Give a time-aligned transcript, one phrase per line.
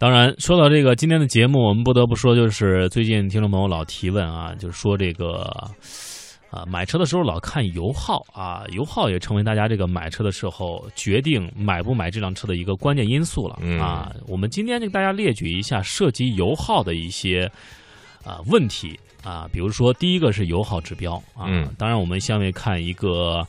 [0.00, 5.42] 当然，说到这个今天的节目，我们不得不说，就是最近听众朋友老提问啊，就是说这个
[6.50, 14.10] 啊买车的时候老看油耗啊，油耗也成为大家这个买车的时候决定买不买这辆车的一个关键因素了啊。
[14.26, 17.44] 我们今天就给大家列举一下涉及油耗的一些
[18.24, 21.44] 啊问题啊，比如说第一个是油耗指标啊，
[21.76, 23.46] 当然我们下面看一个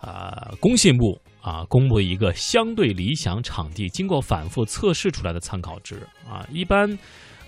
[0.00, 1.20] 啊工信部。
[1.42, 6.06] 啊，公布一个相对理想场地经过反复测试出来的参考值。
[6.26, 6.96] 啊，一般，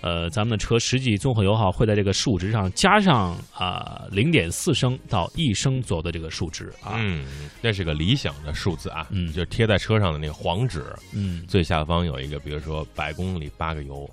[0.01, 7.25] 呃，咱们的车实际综合油耗会在这个数值上加上啊零点四升到一升左右的这个数值啊，嗯，
[7.61, 14.07] 那是个理想的数字啊，嗯，就是贴在车上的那个黄纸，嗯，最下方有一个，比如说百公里八个油。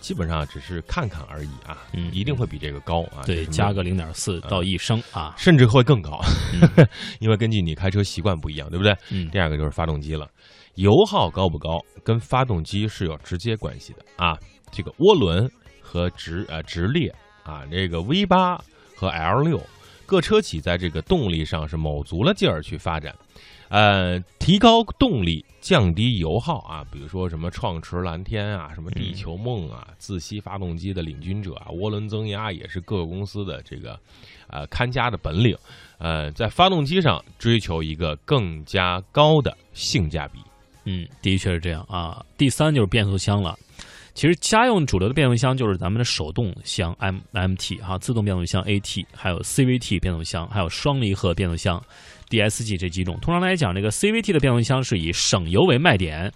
[0.00, 3.22] 基本上只是看看而已啊，嗯，一定会比这个高啊。
[3.26, 6.20] 对，加个零点四到一升啊，甚至会更高，
[7.20, 8.96] 因为根据你开车习惯不一样，对不对？
[9.10, 9.28] 嗯。
[9.30, 10.28] 第二个就是发动机了，
[10.74, 14.38] 油耗高不高跟发动机是有直接关系的啊。
[14.70, 18.56] 这个涡轮和直呃直列啊，这个 V 八
[18.94, 19.60] 和 L 六
[20.08, 23.14] 各车企在这个动力上是卯足了劲儿去发展。
[23.68, 34.00] 呃，提高动力，降低油耗啊，比如说什么创驰蓝天啊，什么地球梦啊，自吸发动机的领军者啊，涡轮增压也是各个公司的这个
[34.46, 35.54] 呃看家的本领。
[35.98, 40.38] 呃，在发动机上追求一个更加高的性价比。
[40.84, 42.24] 嗯，的确是这样啊。
[42.38, 43.54] 第三就是变速箱了。
[44.18, 51.80] 其实家用主流的变速箱就是咱们的手动箱 M M T 哈，自动变速箱 A T，还有 C V T 变速箱，还有双离合变速箱。
[52.28, 56.32] DSG 这几种，通常来讲，这个 CVT 的变速箱是以省油为卖点。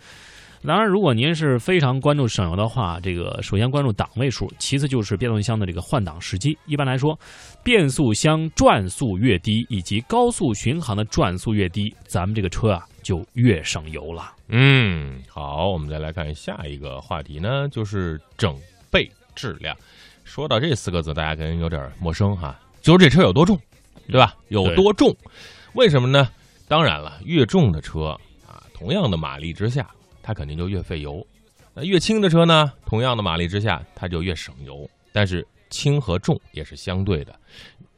[0.65, 6.57] 当然，如果您是非常关注省油的话，这个首先关注档位数，其次就是变速箱的这个换挡时机。
[6.67, 7.19] 一般来说，
[7.65, 14.33] 变速箱转速越低，以及高速巡航的转速越低，咱们这个车啊就越省油了。
[14.49, 18.57] 嗯，好，我们再来看下一个话题呢，就是整
[18.89, 19.77] 备质量。
[20.23, 23.59] 说到这四个字，大家可能有点陌生哈，就是这车有多重，
[24.07, 24.37] 对吧？
[24.49, 25.13] 有多重？
[25.73, 26.29] 为什么呢？
[26.69, 29.91] 当然了，越重的车啊，同样的马力之下，
[30.23, 31.21] 它肯定就越费油；
[31.75, 34.89] 那越轻的车呢，同样的马力之下，它就越省油。
[35.13, 37.35] 但是轻和重也是相对的。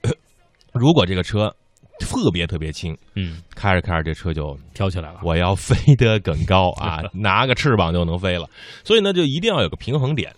[0.73, 1.55] 如果这个车
[2.01, 8.49] 特别特别轻，嗯，开着开着这车就飘起来了，我要飞得更高啊， 拿个翅膀就能飞了。
[8.83, 10.35] 所以呢，就一定要有个平衡点。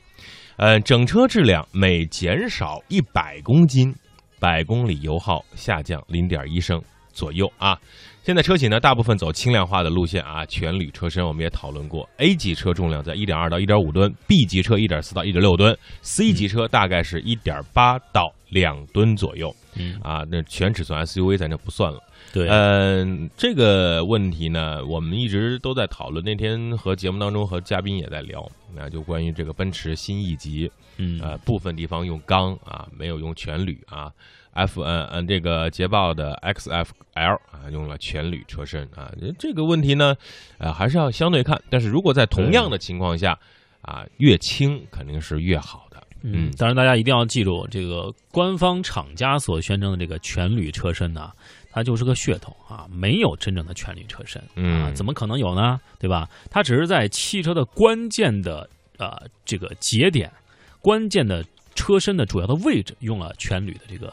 [0.57, 3.95] 呃，整车质量每减少一百公斤，
[4.39, 6.83] 百公里油耗下降零点一升。
[7.13, 7.79] 左右啊，
[8.27, 19.55] 现在车企呢大部分走轻量化的路线啊，全铝车身我们也讨论过，A 级车重量在一点二到一点五吨，B 级车一点四到一点六吨，C 级车大概是一点八到两吨左右。
[20.03, 22.03] 啊，那全尺寸 SUV 咱就不算了。
[22.33, 26.25] 对，嗯，这个问题呢，我们一直都在讨论。
[26.25, 34.13] 那天和节目当中和嘉宾也在聊，那就关于这个奔驰新 E 级，嗯，呃，部分地方用钢啊，没有用全铝啊。
[34.53, 40.17] F 嗯嗯，这个捷豹的 XFL 啊，用了全铝车身啊，这个问题呢，
[40.57, 41.61] 呃，还是要相对看。
[41.69, 43.39] 但是如果在同样的情况下，
[43.83, 46.03] 啊，越轻肯定是越好的。
[46.23, 51.31] 嗯，当然大家一定要记住，这个官方厂家所宣称的这个全铝车身呢，
[51.71, 55.81] 它就是个噱头啊，没有真正的全铝车身啊，怎么可能有呢？
[55.99, 56.29] 对吧？
[56.51, 58.69] 它只是在汽车的关键的
[58.99, 60.33] 呃这个节点、
[60.81, 61.45] 关键的
[61.75, 64.13] 车身的主要的位置用了全铝的这个。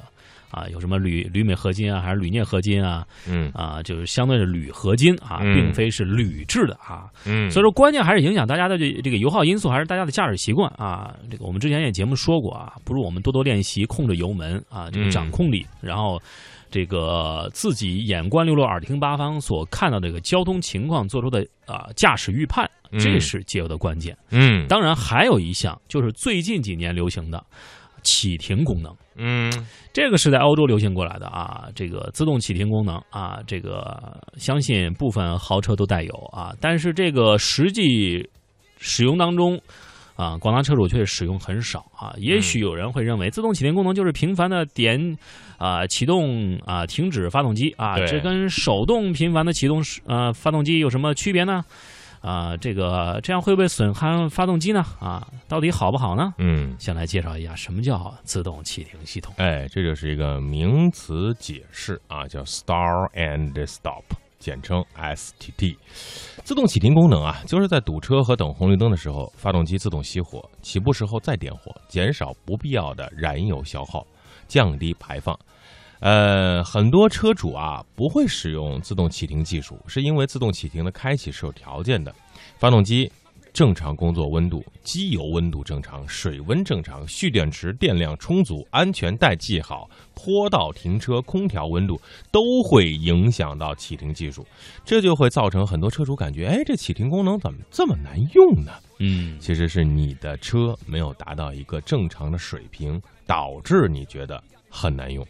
[0.54, 3.04] 啊，有什么铝铝镁合金啊，还是铝镍合金啊？
[3.28, 7.10] 嗯，啊，就是相对是铝合金啊，并非是铝制的啊。
[7.26, 11.12] 嗯，所以说关键还是影响大家的这这个油耗因素，还是大家的驾驶习惯啊。
[11.32, 16.22] 这个我们之前也节目说过啊，不如我们多多练习控制油门啊，这个掌控力，然后
[16.70, 24.16] 这个自己眼观六路，耳听八方，所看到这个交通情况做出的啊驾驶预判，这是节油的关键。
[24.30, 27.44] 嗯，当然还有一项就是最近几年流行的。
[28.04, 29.52] 启停功能，嗯，
[29.92, 31.68] 这个是在欧洲流行过来的啊。
[31.76, 36.54] 这个自动启停功能啊，这个相信部分豪车都带有啊。
[36.62, 38.28] 但是这个实际
[38.78, 39.60] 使用当中
[40.16, 42.14] 啊，广大车主却使用很少啊。
[42.18, 45.18] 也许有人会认为，自动启停功能就是频繁的点
[45.58, 51.64] 啊启动啊停止发动机啊，这跟手动频繁的启动呃发动机有什么区别呢？
[52.24, 54.82] 啊，这个这样会不会损害发动机呢？
[55.00, 56.34] 啊，到底好不好呢？
[56.38, 59.34] 嗯，先来介绍一下什么叫自动启停系统。
[59.38, 64.06] 哎，这就是一个名词解释啊，叫 Start and Stop，
[64.40, 65.76] 简称 STT。
[66.46, 74.08] 自动启停功能啊，就是在堵车和等红绿灯的时候，发动机自动熄火，起步时候再点火，减少不必要的燃油消耗，
[74.48, 75.38] 降低排放。
[76.04, 82.14] 呃，很多车主啊不会使用自动启停技术，是因为自动启停的开启是有条件的，
[82.58, 83.10] 发动机
[83.54, 91.98] 正常工作温度、机油温度正常、水温正常、蓄电池电量充足、安全带系好、坡道停车、空调温度
[92.34, 94.46] 都会影响到启停技术，
[94.84, 98.74] 这就会造成很多车主感觉，哎，这启停功能怎么这么难用呢？
[99.00, 105.26] 嗯，其实是你的车没有达到一个正常的水平，导致你觉得很难用。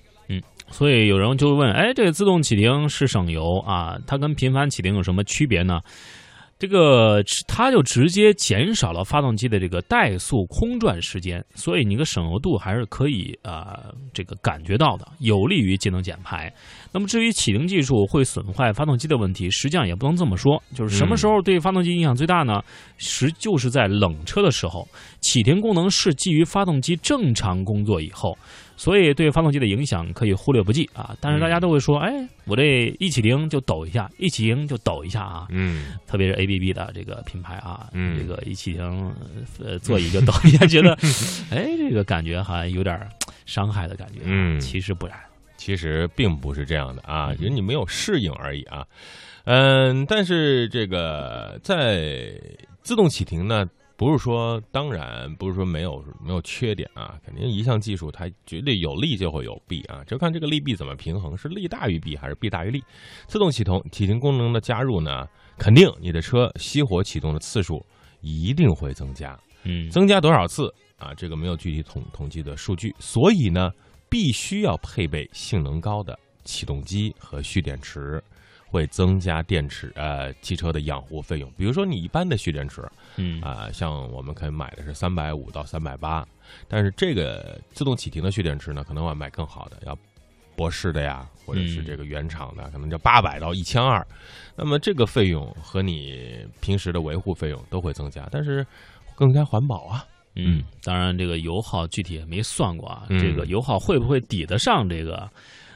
[0.69, 5.79] 所以有人就会问，哎，这个自动启停是省油啊，它跟频繁启停有什么区别呢？
[6.59, 16.51] 这个它就直接减少了发动机的这个怠速空转时间，所以你个省油度还是可以啊、呃这个感觉到的，有利于节能减排。
[16.93, 22.61] 那么至于启停技术会损坏发动机的问题，实际上也不能这么说，就是什么时候对发动机影响最大呢？
[22.97, 24.87] 实就是在冷车的时候，
[25.19, 28.37] 启停功能是基于发动机正常工作以后。
[28.75, 32.11] 所以对发动机的影响可以忽略不计啊，但是大家都会说，哎，
[32.45, 35.93] 我这一启停就抖一下，一启停就抖一下啊，嗯。
[36.07, 38.17] 特别是 ABB 的这个品牌啊，嗯。
[38.17, 39.13] 这个一启停，
[39.63, 40.93] 呃，座椅就抖一下，觉得，
[41.51, 42.99] 哎，这个感觉好像有点
[43.45, 44.59] 伤害的感觉，嗯。
[44.59, 45.17] 其实不然，
[45.57, 48.85] 其实并不是这样的啊，只是你没有适应而已啊。
[49.45, 52.31] 嗯，但是这个在
[52.81, 53.69] 自动启停呢，
[54.03, 62.83] 不是说当然不是说没有没有缺点啊，肯定一项技术它绝对有利就会有弊啊，就看这个利弊怎么平衡，是利大于弊还是弊大于利。
[63.27, 65.25] 自动启动启停功能的加入呢，
[65.57, 67.83] 肯定你的车熄火启动的次数
[68.19, 71.13] 一定会增加，嗯，增加多少次啊？
[71.15, 73.71] 这个没有具体统统计的数据，所以呢，
[74.09, 78.21] 必须要配备性能高的启动机和蓄电池，
[78.73, 81.51] 会增加电池呃汽车的养护费用。
[81.55, 82.81] 比如说你一般的蓄电池
[83.17, 86.27] 嗯啊、像我们可以买的是三百五到三百八，
[86.67, 89.95] 但是这个自动启停的蓄电池呢，可能我要买更好的，要
[90.55, 94.03] 博士的呀，或者是嗯这个原厂的，可能就八百到一千二。
[94.55, 98.65] 那么这个费用和你平时的维护费用都会增加，但是
[99.15, 100.03] 更加环保啊。
[100.35, 105.29] 嗯，当然这个油耗具体也没算过啊，嗯这个油耗会不会抵得上这个？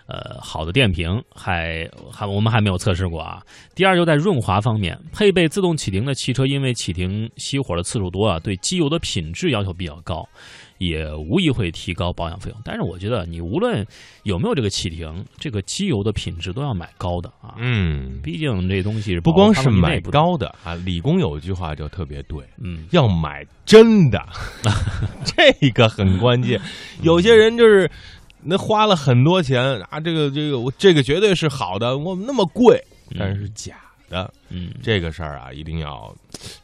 [0.07, 3.41] 呃，好的电瓶还还我们还没有测试过啊。
[3.75, 10.27] 第二，就在润滑方面，配备自动启停的汽车，因为启停熄火的次数多啊，对机油的品质要求比较高，
[10.77, 12.61] 也无疑会提高保养费用。
[12.63, 13.85] 但是我觉得，你无论
[14.23, 17.55] 有没有这个启停，这个机油的品质都要买高的啊。
[17.57, 24.25] 嗯，毕竟这东西是不光是买内部的，高的啊，理工有一句话就特别对，嗯，要买真的，
[25.25, 26.59] 这个很关键。
[27.01, 27.89] 有些人就是
[28.41, 32.81] 那花了很多钱啊，这个这个我这个绝对是好的，我那么贵，
[33.17, 33.75] 但是是假
[34.09, 34.31] 的。
[34.49, 36.15] 嗯，这个事儿啊，一定要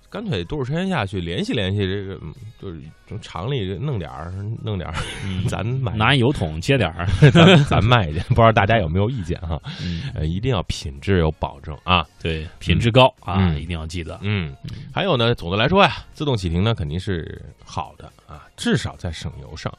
[0.09, 2.79] 干脆多数时间下去联系联系这个，嗯就是
[3.09, 4.31] 从厂里弄点儿
[4.63, 9.61] 弄点儿，嗯 咱买拿油桶接点儿， 咱咱卖去，不知道大家有没有意见哈？
[9.83, 12.05] 嗯，呃，一定要品质有保证啊。
[12.21, 14.17] 对，品质高啊，嗯一定要记得。
[14.21, 14.55] 嗯，
[14.93, 19.75] 还有呢，总的来说呀，自动启停呢肯定是好的啊，至少在省油上。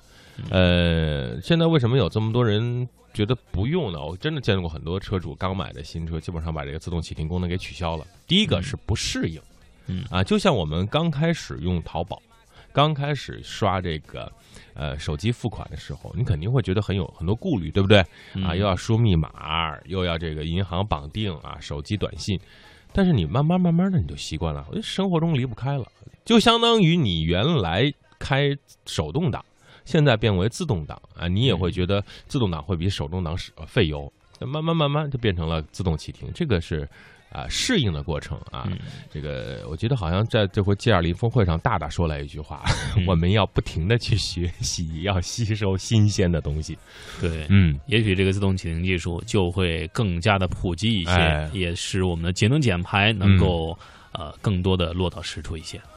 [0.50, 4.04] 呃，现在为什么有这么多人觉得不用呢？
[4.04, 8.06] 我真的见过很多车主刚买的新车，基本上把这个自动启停功能给取消了。
[8.26, 9.40] 第一个是不适应，
[9.86, 12.20] 嗯啊，就像我们刚开始用淘宝，
[12.72, 14.30] 刚开始刷这个
[14.74, 17.98] 呃手机付款的时候，你肯定会觉得很有很多顾虑，对不对？
[18.00, 22.38] 啊，嗯又要输密码，又要这个银行绑定啊，手机短信。
[22.92, 25.84] 但是你慢慢慢慢的你就习惯了，生活中离不开了，
[26.24, 28.56] 就相当于你原来开
[28.86, 29.44] 手动挡，
[29.84, 33.36] 现在变为自动挡啊，你也会觉得自动挡会比手动挡
[33.66, 36.88] 费油，慢慢慢慢就变成了自动启停，这个是
[37.30, 38.64] 啊适应的过程啊。
[38.66, 38.78] 嗯
[39.10, 42.62] 这个我觉得好像在这回 G 二零峰会上，大大说了一句话，
[42.96, 46.76] 嗯 我们要不停的去学习，要吸收新鲜的东西。
[47.20, 47.78] 对，嗯。
[47.86, 53.76] 也许这个自动启停技术就会更加的普及一些，哎也使我们的节能减排能够、
[54.12, 55.80] 呃更多的落到实处一些。